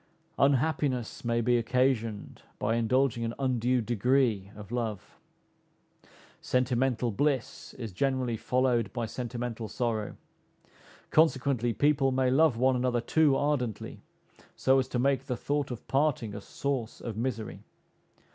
[0.39, 5.19] Unhappiness may be occasioned by indulging an undue degree of love.
[6.41, 10.17] Sentimental bliss is generally followed by sentimental sorrow;
[11.11, 14.01] consequently, people may love one another too ardently,
[14.55, 17.59] so as to make the thought of parting a source of misery.